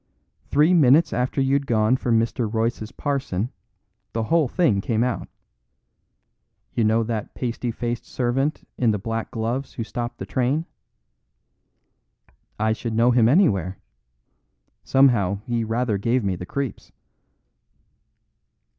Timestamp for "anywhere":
13.29-13.77